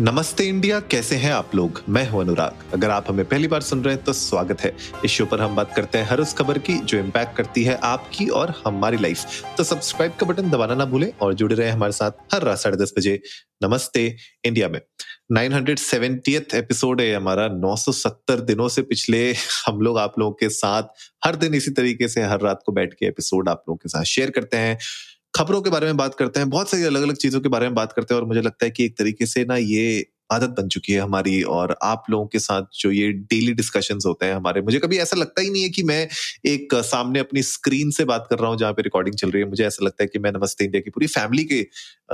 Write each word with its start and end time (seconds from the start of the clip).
नमस्ते 0.00 0.44
इंडिया, 0.44 0.80
कैसे 0.80 1.16
हैं 1.16 1.32
आप 1.32 1.54
लोग? 1.54 1.82
मैं 1.88 2.08
हूँ 2.08 2.20
अनुराग। 2.20 2.74
अगर 2.74 2.90
आप 2.90 3.04
हमें 3.08 3.28
पहली 3.28 3.48
बार 3.48 3.60
सुन 3.60 3.84
रहे 3.84 3.94
हैं 3.94 4.04
तो 4.04 4.12
स्वागत 4.12 4.60
है। 4.60 4.76
इस 5.04 5.10
शो 5.10 5.26
पर 5.26 5.40
हम 5.40 5.56
बात 5.56 5.76
करते 5.76 5.98
हैं 5.98 6.04
हर 6.04 6.20
उस 6.20 6.34
खबर 6.34 6.58
की 6.58 6.78
जो 6.78 6.98
इम्पैक्ट 6.98 7.36
करती 7.36 7.64
है 7.64 7.74
आपकी 7.74 8.26
और 8.26 8.62
हमारी 8.66 8.96
लाइफ 8.96 9.26
तो 9.56 9.64
सब्सक्राइब 9.64 10.12
का 10.14 10.26
बटन 10.26 10.50
दबाना 10.50 10.74
ना 10.74 10.84
भूलें 10.84 11.12
और 11.20 11.34
जुड़े 11.34 11.54
रहे 11.54 11.70
हमारे 11.70 11.92
साथ 11.92 12.10
हर 12.34 12.42
रात 12.42 12.58
साढ़े 12.58 12.76
दस 12.76 12.92
बजे। 12.98 13.22
नमस्ते 13.62 14.16
इंडिया 14.44 14.68
में। 14.68 14.80
970th 15.32 16.54
एपिसोड 16.54 17.00
है 17.00 17.14
हमारा। 17.14 17.48
970 17.48 18.40
दिनों 18.40 18.68
से 18.68 18.82
पिछले 18.82 19.34
हम 19.66 19.80
लोग 19.80 19.98
आप 19.98 20.18
लोगों 20.18 20.32
के 20.32 20.48
साथ 20.48 20.82
हर 21.24 21.36
दिन 21.36 21.54
इसी 21.54 21.70
तरीके 21.70 22.08
से 22.08 22.22
हर 22.22 22.40
रात 22.40 22.62
को 22.66 22.72
बैठ 22.72 22.94
के 22.94 23.06
एपिसोड 23.06 23.48
आप 23.48 23.64
लोगों 23.68 23.76
के 23.76 23.88
साथ 23.88 24.04
शेयर 24.04 24.30
करते 24.30 24.56
हैं। 24.56 24.78
खबरों 25.34 25.60
के 25.62 25.70
बारे 25.70 25.86
में 25.86 25.96
बात 25.96 26.14
करते 26.14 26.40
हैं, 26.40 26.48
बहुत 26.50 26.70
सारी 26.70 26.82
अलग 26.84 27.02
अलग 27.02 27.16
चीज़ों 27.16 27.40
के 27.40 27.48
बारे 27.48 27.66
में 27.66 27.74
बात 27.74 27.92
करते 27.92 28.14
हैं 28.14 28.20
और 28.20 28.26
मुझे 28.28 28.40
लगता 28.40 28.64
है 28.64 28.70
कि 28.70 28.84
एक 28.84 28.98
तरीके 28.98 29.26
से 29.26 29.44
ना 29.44 29.56
ये 29.56 30.06
आदत 30.32 30.50
बन 30.58 30.68
चुकी 30.68 30.92
है 30.92 31.00
हमारी 31.00 31.42
और 31.42 31.76
आप 31.82 32.04
लोगों 32.10 32.26
के 32.26 32.38
साथ 32.38 32.62
जो 32.74 32.90
ये 32.90 33.10
डेली 33.12 33.52
डिस्कशन 33.54 33.98
होते 34.06 34.26
हैं 34.26 34.34
हमारे, 34.34 34.60
मुझे 34.62 34.78
कभी 34.78 34.98
ऐसा 34.98 35.16
लगता 35.16 35.42
ही 35.42 35.50
नहीं 35.50 35.62
है 35.62 35.68
कि 35.68 35.82
मैं 35.82 36.06
एक 36.46 36.74
सामने 36.84 37.18
अपनी 37.18 37.42
स्क्रीन 37.42 37.90
से 37.90 38.04
बात 38.04 38.26
कर 38.30 38.38
रहा 38.38 38.50
हूँ 38.50 38.58
जहाँ 38.58 38.72
पे 38.72 38.82
रिकॉर्डिंग 38.82 39.16
चल 39.16 39.30
रही 39.30 39.42
है। 39.42 39.48
मुझे 39.48 39.64
ऐसा 39.66 39.84
लगता 39.84 40.02
है 40.04 40.08
कि 40.12 40.18
मैं 40.18 40.32
नमस्ते 40.32 40.64
इंडिया 40.64 40.80
की 40.80 40.90
पूरी 40.90 41.06
फैमिली 41.08 41.44
के 41.44 41.66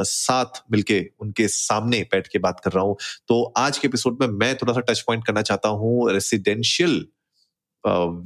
साथ 0.05 0.63
मिलके 0.73 1.05
उनके 1.21 1.49
सामने 1.49 2.01
बैठ 2.13 2.27
के 2.27 2.39
बात 2.39 2.61
कर 2.65 2.73
रहा 2.73 2.85
हूँ। 2.85 2.97
तो 3.29 3.43
आज 3.57 3.79
के 3.79 3.89
एपिसोड 3.89 4.19
में 4.21 4.29
मैं 4.39 4.55
थोड़ा 4.57 4.73
सा 4.73 4.81
टच 4.89 5.01
पॉइंट 5.01 5.27
करना 5.27 5.43
चाहता 5.43 5.69
हूँ 5.69 6.11
रेसिडेंशियल 6.13 7.05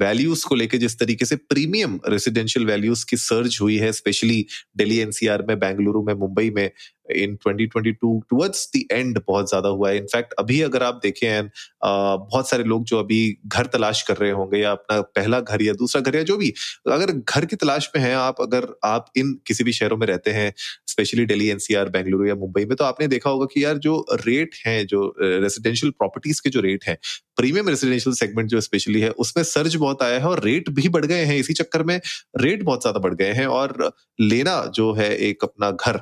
वैल्यूज़ 0.01 0.47
को 0.47 0.55
लेके 0.55 0.79
जिस 0.79 0.99
तरीके 0.99 1.25
से 1.25 1.37
प्रीमियम 1.37 2.01
रेसिडेंशियल 2.09 2.67
वैल्यूज़ 2.67 3.07
की 3.11 3.17
सर्ज 3.17 3.59
हुई 3.63 3.77
है 3.77 3.93
स्पेशली 3.93 4.47
दिल्ली 4.77 4.99
एनसीआर 4.99 5.43
में, 5.49 5.59
बेंगलुरु 5.59 6.03
में, 6.03 6.15
मुंबई 6.15 6.51
में 6.51 6.71
इन 7.07 7.37
2022 7.39 8.21
टुवर्ड्स 8.31 8.69
द 8.77 8.83
एंड 8.93 9.19
बहुत 9.27 9.49
ज़्यादा 9.49 9.69
हुआ 9.69 9.91
है। 9.91 9.97
इनफैक्ट 9.97 10.33
अभी 10.39 10.61
अगर 10.63 10.83
आप 10.83 11.01
देखें 11.03 11.27
एंड 11.29 11.51
बहुत 11.85 12.49
सारे 12.49 12.65
लोग 12.65 12.85
जो 12.85 12.99
अभी 12.99 13.21
घर 13.47 13.67
तलाश 13.69 14.03
कर 14.03 14.17
रहे 14.17 14.31
होंगे 14.33 14.59
या 14.59 14.71
अपना 14.73 15.01
पहला 15.01 15.41
घर 15.41 15.63
या 15.63 15.73
दूसरा 15.75 16.01
घर 16.03 16.17
या 16.17 16.23
जो 16.23 16.37
भी, 16.37 16.53
अगर 16.89 17.13
घर 17.13 17.45
की 17.45 17.57
तलाश 17.57 17.91
में 17.97 18.03
है, 18.03 18.15
आप 18.15 18.41
अगर 18.41 18.67
आप 18.85 19.07
इन 19.17 19.33
किसी 19.47 19.65
भी 19.65 19.73
शहरों 19.73 19.97
में 19.97 20.07
रहते 20.07 20.31
हैं 20.31 20.53
स्पेशली 20.89 21.25
दिल्ली 21.27 21.49
एनसीआर 21.49 21.89
बेंगलुरु 21.89 22.27
या 22.27 22.35
मुंबई 22.37 22.65
में 22.65 22.77
तो 22.77 22.85
आपने 22.85 23.07
देखा 23.09 23.31
होगा 23.31 23.47
कि 23.53 23.65
यार 23.65 23.79
जो 23.79 24.05
रेट 24.17 24.55
है, 24.67 24.85
जो 24.85 25.15
रेसिडेंशियल 25.21 25.93
प्रॉपर्टीज़ 25.99 26.41
के 26.45 26.51
जो 26.51 26.61
रेट 26.61 26.85
है 26.89 26.99
प्रीमियम 27.37 27.69
रेसिडेंशियल 27.69 28.15
सेगमेंट 28.17 28.49
जो 28.49 28.61
स्पेशली 28.61 29.01
है, 29.01 29.11
उसमें 29.11 29.43
सर्ज 29.45 29.77
बहुत 29.77 30.03
आया 30.03 30.19
है 30.19 30.27
और 30.27 30.45
रेट 30.45 30.69
भी 30.71 30.89
बढ़ 30.91 31.07
गए 31.07 31.25
हैं। 31.25 31.37
इसी 31.37 31.53
चक्कर 31.55 31.83
में 31.83 32.01
रेट 32.39 32.63
बहुत 32.63 32.81
ज़्यादा 32.83 33.01
बढ़ 33.01 33.15
गए 33.15 33.33
हैं 33.33 33.47
और 33.49 33.93
लेना 34.21 34.65
जो 34.75 34.93
है 34.95 35.15
एक 35.19 35.45
अपना 35.45 35.71
घर 35.73 36.01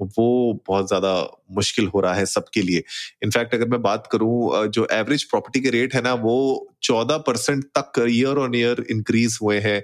वो 0.00 0.26
बहुत 0.68 0.88
ज़्यादा 0.88 1.12
मुश्किल 1.50 1.86
हो 1.86 2.00
रहा 2.00 2.14
है 2.14 2.26
सबके 2.28 2.62
लिए। 2.62 2.82
इनफैक्ट 3.24 3.54
अगर 3.54 3.68
मैं 3.68 3.82
बात 3.82 4.08
करूँ 4.12 4.66
जो 4.68 4.86
एवरेज 4.92 5.24
प्रॉपर्टी 5.24 5.60
के 5.60 5.70
रेट 5.70 5.94
है 5.94 6.02
ना, 6.02 6.14
वो 6.14 6.66
चौदह 6.82 7.16
परसेंट 7.18 7.64
तक 7.78 8.04
ईयर 8.08 8.36
ऑन 8.38 8.54
ईयर 8.54 8.84
इंक्रीज 8.90 9.38
हुए 9.42 9.58
हैं। 9.60 9.78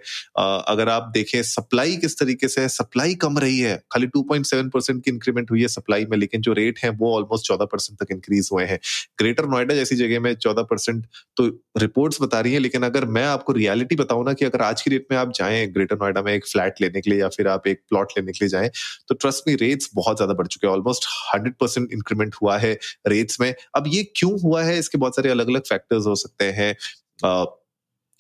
अगर 0.67 0.89
आप 0.89 1.11
देखें 1.15 1.43
सप्लाई 1.45 1.97
किस 1.97 2.19
तरीके 2.19 2.49
से 2.49 2.61
है 2.61 2.69
सप्लाई 2.69 3.15
कम 3.17 3.39
रही 3.39 3.59
है। 3.59 3.77
खाली 3.93 4.07
2.7 4.09 4.71
परसेंट 4.71 5.03
की 5.05 5.11
इंक्रीमेंट 5.11 5.51
हुई 5.51 5.61
है 5.63 5.69
सप्लाई 5.69 6.05
में, 6.05 6.17
लेकिन 6.19 6.41
जो 6.41 6.53
रेट 6.53 6.79
है, 6.85 6.91
वो 6.91 7.15
ऑलमोस्ट 7.17 7.47
चौदह 7.47 7.65
परसेंट 7.67 7.99
तक 7.99 8.13
इंक्रीज 8.13 8.49
हुए 8.53 8.65
हैं। 8.65 8.79
ग्रेटर 9.19 9.47
नोएडा 9.47 9.75
जैसी 9.75 9.97
जगह 9.97 10.21
में 10.21 10.35
चौदह 10.37 10.63
परसेंट 10.71 11.05
तो 11.37 11.47
रिपोर्ट्स 11.79 12.23
बता 12.23 12.41
रही 12.41 12.53
है, 12.53 12.59
लेकिन 12.59 12.83
अगर 12.85 13.05
मैं 13.09 13.25
आपको 13.27 13.53
रियलिटी 13.53 13.97
बताऊँ 13.97 14.25
ना 14.27 14.33
कि 14.33 14.45
अगर 14.45 14.63
आज 14.63 14.83
की 14.83 14.91
डेट 14.91 15.07
में 15.11 15.19
आप 15.19 15.33
जाएँ 15.37 15.67
ग्रेटर 15.69 15.97
नोएडा 15.97 16.23
में 16.23 16.33
एक 16.33 16.47
फ्लैट 16.47 16.81
लेने 16.81 17.01
के 17.01 17.11
लिए 17.11 17.21
या 17.21 17.29
फिर 17.29 17.49
आप 17.49 17.67
एक 17.67 17.81
प्लॉट 17.89 18.13
लेने 18.19 18.33
के 18.33 18.45
लिए 18.45 18.49
जाएँ 18.51 18.71
तो 19.09 19.15
ट्रस्ट 19.17 19.49
में 19.49 19.55
रेट्स 19.57 19.91
बहुत 19.95 20.17
ज़्यादा 20.17 20.35
बढ़ 20.35 20.47
चुके 20.47 20.67
हैं। 20.67 20.75
ऑलमोस्ट 20.75 21.07
हंड्रेड 21.35 21.55
परसेंट 21.61 21.93
इंक्रीमेंट 21.93 22.35
हुआ 22.43 22.59
है 22.59 22.73
रेट्स 23.09 23.41
में। 23.41 23.53
अब 23.77 23.85
ये 23.89 24.03
क्यों 24.17 24.33
हुआ 24.41 24.63
है? 24.65 24.79
इसके 24.79 24.99
बहुत 24.99 25.17
सारे 25.17 25.31
अलग 25.31 25.49
अलग 25.49 25.63
फैक्टर्स 25.69 26.07
हो 26.07 26.15
सकते 26.17 26.51
हैं। 26.53 26.75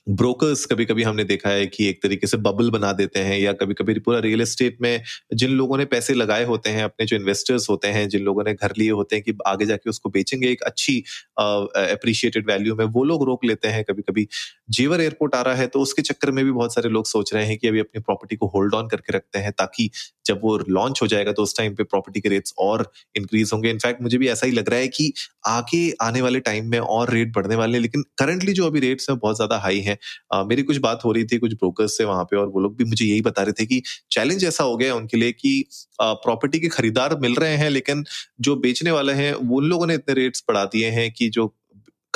ब्रोकर्स 0.06 0.64
कभी 0.66 0.84
कभी 0.84 1.02
हमने 1.02 1.22
देखा 1.24 1.50
है 1.50 1.66
कि 1.66 1.86
एक 1.88 2.02
तरीके 2.02 2.26
से 2.26 2.36
बबल 2.38 2.70
बना 2.70 2.92
देते 2.92 3.20
हैं 3.20 3.38
या 3.38 3.52
कभी 3.52 3.74
कभी 3.74 3.94
पूरा 4.00 4.18
रियल 4.18 4.40
एस्टेट 4.40 4.76
में 4.82 5.02
जिन 5.34 5.50
लोगों 5.52 5.78
ने 5.78 5.84
पैसे 5.84 6.14
लगाए 6.14 6.44
होते 6.44 6.70
हैं, 6.70 6.84
अपने 6.84 7.06
जो 7.06 7.16
इन्वेस्टर्स 7.16 7.68
होते 7.70 7.88
हैं, 7.88 8.08
जिन 8.08 8.22
लोगों 8.24 8.44
ने 8.44 8.54
घर 8.54 8.72
लिए 8.78 8.90
होते 8.90 9.16
हैं 9.16 9.22
कि 9.24 9.34
आगे 9.46 9.66
जाके 9.66 9.90
उसको 9.90 10.10
बेचेंगे, 10.10 10.50
एक 10.50 10.62
अच्छी 10.62 10.98
अप्रिशिएटेड 11.38 12.50
वैल्यू 12.50 12.74
में 12.76 12.84
वो 12.86 13.04
लोग 13.04 13.24
रोक 13.26 13.44
लेते 13.44 13.68
हैं। 13.68 13.82
कभी 13.84 14.02
कभी 14.02 14.26
जेवर 14.70 15.00
एयरपोर्ट 15.00 15.34
आ 15.34 15.40
रहा 15.42 15.54
है 15.54 15.66
तो 15.66 15.80
उसके 15.80 16.02
चक्कर 16.02 16.30
में 16.30 16.44
भी 16.44 16.50
बहुत 16.52 16.74
सारे 16.74 16.88
लोग 16.90 17.06
सोच 17.06 17.34
रहे 17.34 17.44
हैं 17.46 17.58
कि 17.58 17.68
अभी 17.68 17.80
अपनी 17.80 18.00
प्रॉपर्टी 18.00 18.36
को 18.36 18.46
होल्ड 18.54 18.74
ऑन 18.74 18.88
करके 18.88 19.16
रखते 19.16 19.38
हैं 19.38 19.52
ताकि 19.52 19.90
जब 20.26 20.40
वो 20.42 20.56
लॉन्च 20.70 21.02
हो 21.02 21.06
जाएगा 21.06 21.32
तो 21.32 21.42
उस 21.42 21.56
टाइम 21.56 21.74
पे 21.74 21.84
प्रॉपर्टी 21.84 22.20
के 22.20 22.28
रेट्स 22.28 22.54
और 22.58 22.90
इंक्रीज 23.16 23.50
होंगे। 23.52 23.70
इनफैक्ट 23.70 24.02
मुझे 24.02 24.18
भी 24.18 24.28
ऐसा 24.28 24.46
ही 24.46 24.52
लग 24.52 24.68
रहा 24.68 24.78
है 24.80 24.88
कि 24.88 25.12
आगे 25.46 25.90
आने 26.02 26.20
वाले 26.22 26.40
टाइम 26.42 26.70
में 26.70 26.78
और 26.78 27.10
रेट 27.10 27.32
बढ़ने 27.34 27.56
वाले 27.56 27.72
हैं, 27.72 27.82
लेकिन 27.82 28.02
करंटली 28.18 28.52
जो 28.52 28.66
अभी 28.66 28.80
रेट्स 28.80 29.10
है, 29.10 29.16
बहुत 29.16 29.36
ज़्यादा 29.36 29.58
हाई 29.58 29.80
है। 29.80 29.98
मेरी 30.44 30.62
कुछ 30.62 30.76
बात 30.78 31.04
हो 31.04 31.12
रही 31.12 31.24
थी, 31.24 31.38
कुछ 31.38 31.52
ब्रोकर्स 31.54 31.96
से 31.98 32.04
वहाँ 32.04 32.24
पे 32.24 32.36
और 32.36 32.48
वो 32.48 32.60
लोग 32.60 32.76
भी 32.76 32.84
मुझे 32.84 33.04
यही 33.04 33.20
बता 33.22 33.42
रहे 33.42 33.52
थे 33.52 33.66
कि 33.66 33.82
चैलेंज 34.10 34.44
ऐसा 34.44 34.64
हो 34.64 34.76
गया 34.76 34.94
उनके 34.94 35.16
लिए 35.16 35.32
कि 35.34 35.64
प्रॉपर्टी 36.00 36.60
के 36.60 36.68
खरीदार 36.70 37.18
मिल 37.20 37.34
रहे 37.36 37.56
हैं, 37.56 37.70
लेकिन 37.70 38.04
जो 38.40 38.56
बेचने 38.58 38.90
वाले 38.90 39.12
हैं, 39.14 39.32
उन 39.32 39.64
लोगों 39.64 39.86
ने 39.86 39.94
इतने 39.94 40.14
रेट्स 40.14 40.44
बढ़ा 40.48 40.64
दिए 40.66 40.90
हैं 40.90 41.10
कि 41.12 41.28
जो 41.30 41.52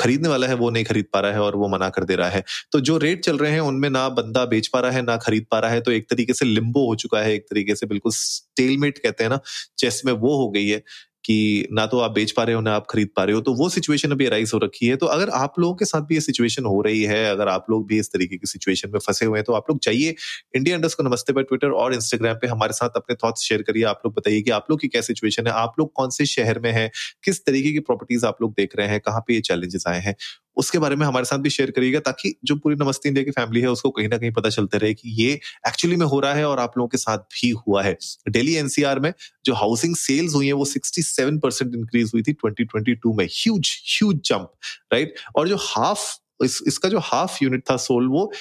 खरीदने 0.01 0.29
वाला 0.29 0.47
है, 0.47 0.53
वो 0.55 0.69
नहीं 0.69 0.83
खरीद 0.83 1.05
पा 1.13 1.19
रहा 1.19 1.31
है 1.31 1.41
और 1.41 1.55
वो 1.55 1.67
मना 1.67 1.89
कर 1.89 2.03
दे 2.03 2.15
रहा 2.15 2.29
है। 2.29 2.43
तो 2.71 2.79
जो 2.81 2.97
रेट 2.97 3.23
चल 3.25 3.37
रहे 3.37 3.51
हैं, 3.51 3.59
उनमें 3.61 3.89
ना 3.89 4.07
बंदा 4.11 4.45
बेच 4.45 4.67
पा 4.67 4.79
रहा 4.79 4.91
है, 4.91 5.01
ना 5.01 5.17
खरीद 5.17 5.45
पा 5.51 5.59
रहा 5.59 5.71
है 5.71 5.81
तो 5.81 5.91
एक 5.91 6.09
तरीके 6.09 6.33
से 6.33 6.45
लिम्बो 6.45 6.87
हो 6.87 6.95
चुका 6.95 7.19
है, 7.19 7.33
एक 7.33 7.45
तरीके 7.49 7.75
से 7.75 7.85
बिल्कुल 7.85 8.11
स्टेलमेट 8.11 8.97
कहते 8.97 9.23
हैं 9.23 9.31
ना, 9.31 9.39
चेस 9.77 10.01
में 10.05 10.13
वो 10.13 10.35
हो 10.37 10.49
गई 10.49 10.67
है। 10.67 10.81
कि 11.25 11.67
ना 11.71 11.85
तो 11.85 11.99
आप 11.99 12.11
बेच 12.11 12.31
पा 12.31 12.43
रहे 12.43 12.55
हो, 12.55 12.61
ना 12.61 12.73
आप 12.73 12.85
खरीद 12.89 13.09
पा 13.15 13.23
रहे 13.23 13.35
हो 13.35 13.41
तो 13.41 13.53
वो 13.55 13.69
सिचुएशन 13.69 14.11
अभी 14.11 14.25
अराइज 14.25 14.51
हो 14.53 14.59
रखी 14.59 14.87
है। 14.87 14.95
तो 14.95 15.05
अगर 15.07 15.29
आप 15.35 15.59
लोगों 15.59 15.75
के 15.75 15.85
साथ 15.85 16.01
भी 16.01 16.15
ये 16.15 16.21
सिचुएशन 16.21 16.65
हो 16.65 16.81
रही 16.81 17.01
है, 17.03 17.25
अगर 17.27 17.47
आप 17.49 17.65
लोग 17.69 17.85
भी 17.87 17.99
इस 17.99 18.11
तरीके 18.13 18.37
की 18.37 18.47
सिचुएशन 18.47 18.89
में 18.93 18.99
फंसे 18.99 19.25
हुए 19.25 19.37
हैं 19.39 19.43
तो 19.45 19.53
आप 19.53 19.69
लोग 19.69 19.79
जाइए 19.83 20.15
इंडिया 20.55 20.75
इंडस्ट 20.75 20.97
को 20.97 21.03
नमस्ते 21.03 21.33
पर 21.33 21.43
ट्विटर 21.43 21.71
और 21.73 21.93
इंस्टाग्राम 21.93 22.35
पे 22.35 22.47
हमारे 22.47 22.73
साथ 22.73 22.97
अपने 22.97 23.15
थॉट्स 23.23 23.43
शेयर 23.43 23.61
करिए। 23.61 23.83
आप 23.85 24.01
लोग 24.05 24.13
बताइए 24.15 24.41
कि 24.41 24.51
आप 24.51 24.67
लोग 24.71 24.79
की 24.81 24.87
क्या 24.87 25.01
सिचुएशन 25.03 25.47
है, 25.47 25.53
आप 25.53 25.73
लोग 25.79 25.91
कौन 25.93 26.09
से 26.09 26.25
शहर 26.27 26.59
में 26.59 26.71
है, 26.71 26.89
किस 27.23 27.45
तरीके 27.45 27.71
की 27.71 27.79
प्रॉपर्टीज़ 27.81 28.25
आप 28.25 28.41
लोग 28.41 28.53
देख 28.53 28.75
रहे 28.77 28.87
हैं, 28.87 28.99
कहाँ 29.01 29.21
पे 29.27 29.33
ये 29.33 29.41
चैलेंजेस 29.41 29.83
आए 29.87 29.99
हैं। 30.01 30.15
उसके 30.57 30.79
बारे 30.79 30.95
में 30.95 31.05
हमारे 31.05 31.25
साथ 31.25 31.39
भी 31.39 31.49
शेयर 31.49 31.71
करिएगा 31.71 31.99
ताकि 31.99 32.33
जो 32.45 32.55
पूरी 32.55 32.75
नमस्ते 32.75 33.09
इंडिया 33.09 33.25
की 33.25 33.31
फैमिली 33.31 33.61
है 33.61 33.67
उसको 33.67 33.89
कहीं 33.89 34.07
ना 34.07 34.17
कहीं 34.17 34.31
पता 34.31 34.49
चलते 34.49 34.77
रहे 34.77 34.93
कि 34.93 35.09
ये 35.21 35.33
एक्चुअली 35.67 35.95
में 35.95 36.05
हो 36.05 36.19
रहा 36.19 36.33
है 36.33 36.45
और 36.45 36.59
आप 36.59 36.77
लोगों 36.77 36.87
के 36.87 36.97
साथ 36.97 37.17
भी 37.17 37.49
हुआ 37.67 37.83
है। 37.83 37.97
दिल्ली 38.29 38.55
एनसीआर 38.55 38.99
में 38.99 39.13
जो 39.45 39.53
हाउसिंग 39.53 39.95
सेल्स 39.95 40.35
हुई 40.35 40.47
है 40.47 40.53
वो 40.53 40.65
67 40.65 41.39
परसेंट 41.39 41.75
इंक्रीज 41.75 42.11
हुई 42.13 42.21
थी 42.21 42.33
2022 42.35 43.15
में। 43.17 43.25
ह्यूज 43.25 43.71
ह्यूज 43.87 44.19
जंप 44.25 44.51
राइट 44.93 45.15
और 45.35 45.47
जो 45.49 45.57
हाफ़ 45.59 46.09
इस, 46.43 46.61
इसका 46.67 46.89
जो 46.89 46.99
हाफ़ 46.99 47.37
यूनिट 47.43 47.63
था 47.71 47.77
सोल 47.77 48.07
वो 48.07 48.31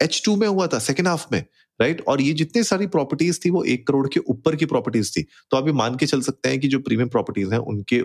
एच 0.00 0.22
में 0.28 0.46
हुआ 0.48 0.66
था 0.66 0.78
सेकेंड 0.78 1.08
हाफ़ 1.08 1.26
में 1.32 1.44
राइट 1.80 2.00
और 2.08 2.20
ये 2.20 2.32
जितनी 2.32 2.62
सारी 2.62 2.86
प्रॉपर्टीज़ 2.86 3.40
थी 3.44 3.50
वो 3.50 3.64
एक 3.64 3.86
करोड़ 3.86 4.06
के 4.08 4.20
ऊपर 4.20 4.56
की 4.56 4.66
प्रॉपर्टीज़ 4.66 5.12
थी। 5.12 5.22
तो 5.22 5.56
आप 5.56 5.66
ये 5.66 5.72
मान 5.72 5.96
के 5.96 6.06
चल 6.06 6.20
सकते 6.20 6.48
हैं 6.48 6.60
कि 6.60 6.68
जो 6.68 6.78
प्रीमियम 6.78 7.08
प्रॉपर्टीज़ 7.08 7.52
हैं 7.52 7.58
उनके 7.58 8.02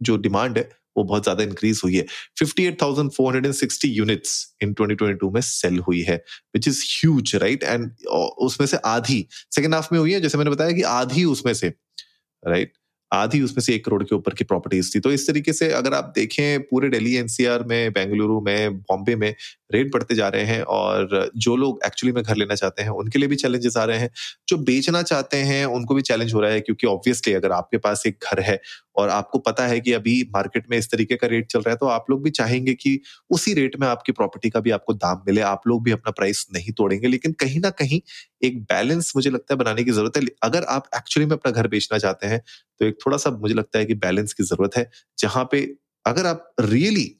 जो 0.00 0.16
डिमांड 0.16 0.58
है 0.58 0.68
वो 0.96 1.04
बहुत 1.04 1.22
ज़्यादा 1.22 1.44
इंक्रीज 1.44 1.80
हुई 1.84 1.96
है 1.96 2.04
58,460 2.42 3.84
यूनिट्स 3.84 4.54
इन 4.62 4.74
2022 4.74 5.32
में 5.34 5.40
सेल 5.40 5.78
हुई 5.78 6.00
है 6.02 6.16
which 6.54 6.68
is 6.68 6.82
huge 6.86 7.36
right 7.36 7.62
and 7.62 7.90
उसमें 8.38 8.66
से 8.66 8.76
आधी 8.86 9.26
सेकेंड 9.50 9.74
हाफ़ 9.74 9.88
में 9.92 9.98
हुई 10.00 10.12
है 10.12 10.20
जैसे 10.20 10.38
मैंने 10.38 10.50
बताया 10.50 10.72
कि 10.72 10.82
आधी 10.82 11.24
उसमें 11.24 11.54
से 11.54 11.68
राइट 11.68 12.68
right? 12.68 12.85
आधी 13.12 13.40
उसमें 13.42 13.62
से 13.62 13.74
एक 13.74 13.84
करोड़ 13.84 14.02
के 14.04 14.14
ऊपर 14.14 14.34
की 14.34 14.44
प्रॉपर्टीज़ 14.44 14.94
थी। 14.94 15.00
तो 15.00 15.12
इस 15.12 15.26
तरीके 15.26 15.52
से 15.52 15.70
अगर 15.72 15.94
आप 15.94 16.12
देखें, 16.16 16.62
पूरे 16.62 16.88
दिल्ली, 16.88 17.14
एनसीआर 17.16 17.62
में, 17.62 17.92
बेंगलुरु 17.92 18.40
में, 18.40 18.76
बॉम्बे 18.78 19.16
में 19.16 19.34
रेट 19.72 19.92
बढ़ते 19.92 20.14
जा 20.14 20.28
रहे 20.28 20.44
हैं 20.44 20.62
और 20.62 21.30
जो 21.36 21.54
लोग 21.56 21.80
एक्चुअली 21.86 22.12
में 22.12 22.22
घर 22.24 22.36
लेना 22.36 22.54
चाहते 22.54 22.82
हैं, 22.82 22.90
उनके 22.90 23.18
लिए 23.18 23.28
भी 23.28 23.36
चैलेंजेस 23.36 23.76
आ 23.76 23.84
रहे 23.84 23.98
हैं। 23.98 24.10
जो 24.48 24.56
बेचना 24.58 25.02
चाहते 25.02 25.36
हैं, 25.36 25.64
उनको 25.66 25.94
भी 25.94 26.02
चैलेंज 26.02 26.34
हो 26.34 26.40
रहा 26.40 26.50
है 26.50 26.60
क्योंकि 26.60 26.86
ऑब्वियसली 26.86 27.34
अगर 27.34 27.52
आपके 27.52 27.78
पास 27.78 28.02
एक 28.06 28.24
घर 28.24 28.40
है 28.40 28.60
और 28.96 29.08
आपको 29.08 29.38
पता 29.38 29.66
है 29.66 29.80
कि 29.80 29.92
अभी 29.92 30.22
मार्केट 30.34 30.64
में 30.70 30.76
इस 30.78 30.90
तरीके 30.90 31.16
का 31.16 31.26
रेट 31.26 31.46
चल 31.46 31.58
रहा 31.58 31.70
है 31.70 31.76
तो 31.76 31.86
आप 31.86 32.06
लोग 32.10 32.22
भी 32.22 32.30
चाहेंगे 32.30 32.74
कि 32.74 32.98
उसी 33.30 33.54
रेट 33.54 33.76
में 33.80 33.86
आपकी 33.88 34.12
प्रॉपर्टी 34.12 34.50
का 34.50 34.60
भी 34.60 34.70
आपको 34.70 34.92
दाम 34.94 35.22
मिले। 35.28 35.40
आप 35.40 35.62
लोग 35.68 35.82
भी 35.84 35.90
अपना 35.90 36.10
प्राइस 36.10 36.46
नहीं 36.54 36.72
तोड़ेंगे, 36.72 37.08
लेकिन 37.08 37.32
कहीं 37.32 37.60
ना 37.60 37.70
कहीं 37.72 38.00
एक 38.42 38.62
बैलेंस 38.62 39.12
मुझे 39.16 39.30
लगता 39.30 39.54
है 39.54 39.58
बनाने 39.58 39.84
की 39.84 39.90
ज़रूरत 39.90 40.16
है। 40.16 40.22
अगर 40.42 40.64
आप 40.70 40.88
एक्चुअली 40.96 41.26
में 41.26 41.36
अपना 41.36 41.52
घर 41.52 41.68
बेचना 41.68 41.98
चाहते 41.98 42.26
हैं 42.26 42.40
तो 42.80 42.86
एक 42.86 42.98
थोड़ा 43.06 43.16
सा 43.18 43.30
मुझे 43.32 43.54
लगता 43.54 43.78
है 43.78 43.84
कि 43.86 43.94
बैलेंस 43.96 44.32
की 44.32 44.44
ज़रूरत 44.44 44.76
है, 44.76 44.90
जहाँ 45.18 45.48
पे 45.52 45.62
अगर 46.04 46.26
आप 46.26 46.52
रियली 46.62 47.12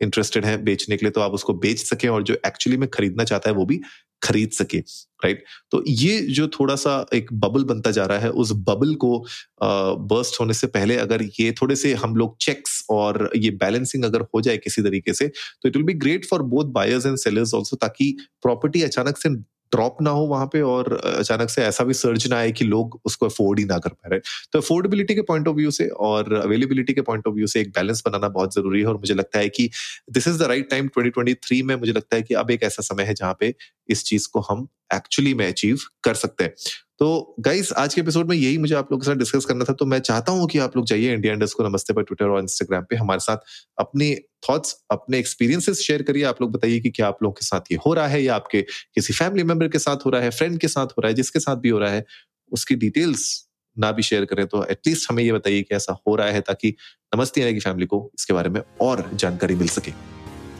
इंटरेस्टेड 0.00 0.44
है 0.44 0.56
बेचने 0.64 0.96
के 0.96 1.04
लिए 1.06 1.10
तो 1.10 1.20
आप 1.20 1.32
उसको 1.32 1.54
बेच 1.56 1.78
सके 1.78 2.08
और 2.08 2.22
जो 2.22 2.34
एक्चुअली 2.46 2.76
में 2.78 2.88
खरीदना 2.90 3.24
चाहता 3.24 3.50
है, 3.50 3.54
वो 3.56 3.64
भी 3.66 3.80
खरीद 4.22 4.50
सके 4.52 4.78
राइट 4.78 5.44
तो 5.72 5.82
ये 5.88 6.18
जो 6.28 6.46
थोड़ा 6.50 6.74
सा 6.76 6.94
एक 7.14 7.32
बबल 7.34 7.64
बनता 7.64 7.90
जा 7.90 8.04
रहा 8.06 8.18
है, 8.18 8.30
उस 8.30 8.52
बबल 8.68 8.94
को 8.96 9.18
बर्स्ट 9.62 10.40
होने 10.40 10.54
से 10.54 10.66
पहले 10.68 10.96
अगर 10.98 11.22
ये 11.40 11.52
थोड़े 11.52 11.76
से 11.76 11.92
हम 11.94 12.16
लोग 12.16 12.36
चेक्स 12.40 12.84
और 12.90 13.30
ये 13.36 13.50
बैलेंसिंग 13.60 14.04
अगर 14.04 14.22
हो 14.34 14.40
जाए 14.40 14.56
किसी 14.58 14.82
तरीके 14.82 15.14
से 15.14 15.28
तो 15.28 15.68
it 15.68 15.76
will 15.76 15.86
be 15.86 15.94
great 15.96 16.26
for 16.26 16.42
both 16.54 16.72
buyers 16.72 17.06
and 17.06 17.16
sellers 17.18 17.54
also 17.54 17.76
ताकि 17.76 18.14
प्रॉपर्टी 18.42 18.82
अचानक 18.82 19.18
से 19.18 19.28
ड्रॉप 19.72 19.96
ना 20.02 20.10
हो 20.10 20.24
वहाँ 20.26 20.46
पे 20.46 20.60
और 20.62 20.92
अचानक 21.16 21.50
से 21.50 21.62
ऐसा 21.64 21.84
भी 21.84 21.94
सर्ज 21.94 22.26
ना 22.30 22.36
आए 22.36 22.52
कि 22.52 22.64
लोग 22.64 23.00
उसको 23.04 23.26
अफोर्ड 23.26 23.58
ही 23.58 23.64
ना 23.64 23.78
कर 23.78 23.90
पा 23.90 24.08
रहे 24.08 24.20
तो 24.52 24.58
अफोर्डेबिलिटी 24.58 25.14
के 25.14 25.22
पॉइंट 25.22 25.48
ऑफ़ 25.48 25.56
व्यू 25.56 25.70
से 25.70 25.88
और 26.02 26.32
अवेलेबिलिटी 26.34 26.94
के 26.94 27.00
पॉइंट 27.02 27.26
ऑफ़ 27.26 27.34
व्यू 27.34 27.46
से 27.46 27.60
एक 27.60 27.70
बैलेंस 27.70 28.02
बनाना 28.06 28.28
बहुत 28.28 28.54
ज़रूरी 28.54 28.80
है 28.80 28.86
और 28.86 28.96
मुझे 28.96 29.14
लगता 29.14 29.38
है 29.38 29.48
कि 29.48 29.70
this 30.10 30.28
is 30.28 30.38
the 30.38 30.42
right 30.42 30.70
time 30.70 30.88
2023 30.88 31.62
में 31.62 31.74
मुझे 31.76 31.92
लगता 31.92 32.16
है 32.16 32.22
कि 32.22 32.34
अब 32.34 32.50
एक 32.50 32.62
ऐसा 32.62 32.82
समय 32.82 33.04
है 33.04 33.14
जहाँ 33.14 33.36
पे 33.40 33.54
इस 33.88 34.04
चीज़ 34.04 34.28
को 34.32 34.40
हम 34.40 34.66
एक्चुअली 34.94 35.34
में 35.34 35.46
अचीव 35.48 35.78
कर 36.04 36.14
सकते 36.14 36.44
हैं। 36.44 36.54
तो 37.00 37.34
गाइस 37.40 37.72
आज 37.72 37.94
के 37.94 38.00
एपिसोड 38.00 38.28
में 38.28 38.36
यही 38.36 38.56
मुझे 38.58 38.74
आप 38.74 38.90
लोगों 38.92 39.00
के 39.00 39.06
साथ 39.06 39.16
डिस्कस 39.16 39.44
करना 39.44 39.64
था 39.64 39.72
तो 39.72 39.84
मैं 39.86 39.98
चाहता 39.98 40.32
हूँ 40.32 40.46
कि 40.48 40.58
आप 40.58 40.76
लोग 40.76 40.86
जाइए 40.86 41.12
इंडिया 41.14 41.32
इंडस्ट 41.32 41.56
को 41.56 41.64
नमस्ते 41.68 41.92
पर 41.92 42.02
ट्विटर 42.02 42.24
और 42.24 42.40
इंस्टाग्राम 42.40 42.84
पे 42.90 42.96
हमारे 42.96 43.20
साथ 43.20 43.36
अपनी 43.78 44.14
थॉट्स 44.48 44.74
अपने 44.90 45.18
एक्सपीरियंसेस 45.18 45.80
शेयर 45.80 46.02
करिए। 46.02 46.24
आप 46.24 46.42
लोग 46.42 46.50
बताइए 46.52 46.80
कि 46.80 46.90
क्या 46.90 47.06
आप 47.08 47.22
लोगों 47.22 47.32
के 47.32 47.46
साथ 47.46 47.72
ये 47.72 47.78
हो 47.86 47.94
रहा 47.94 48.06
है 48.06 48.22
या 48.22 48.34
आपके 48.34 48.62
किसी 48.62 49.12
फैमिली 49.12 49.44
मेंबर 49.44 49.68
के 49.68 49.78
साथ 49.78 50.06
हो 50.06 50.10
रहा 50.10 50.22
है 50.22 50.30
फ्रेंड 50.30 50.58
के 50.58 50.68
साथ 50.68 50.86
हो 50.86 51.00
रहा 51.00 51.08
है, 51.08 51.14
जिसके 51.14 51.40
साथ 51.40 51.56
भी 51.56 51.68
हो 51.68 51.78
रहा 51.78 51.90
है, 51.90 52.04
उसकी 52.52 52.74
डिटेल्स 52.74 53.46
ना 53.76 53.92
भी 53.92 54.02
शेयर 54.02 54.24
करें 54.24 54.46
तो 54.46 54.64
एटलीस्ट 54.64 55.10
हमें 55.10 55.22
ये 55.24 55.32
बताइए 55.32 55.62
कि 55.62 55.74
ऐसा 55.74 55.96
हो 56.08 56.16
रहा 56.16 56.26
है 56.26 56.40
ताकि 56.40 56.74
नमस्ते 57.14 57.52
की 57.52 57.60
फैमिली 57.60 57.86
को 57.86 58.10
इसके 58.14 58.32
बारे 58.32 58.50
में 58.50 58.62
और 58.80 59.10
जानकारी 59.14 59.54
मिल 59.54 59.68
सके। 59.68 59.92